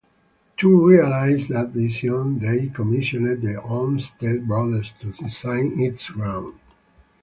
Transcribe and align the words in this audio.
To 0.57 0.87
realize 0.87 1.47
that 1.49 1.67
vision, 1.69 2.39
they 2.39 2.69
commissioned 2.69 3.43
the 3.43 3.61
Olmsted 3.61 4.47
Brothers 4.47 4.93
to 5.01 5.11
design 5.11 5.79
its 5.79 6.09
grounds. 6.09 6.57